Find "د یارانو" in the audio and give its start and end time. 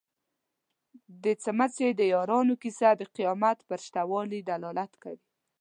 1.95-2.53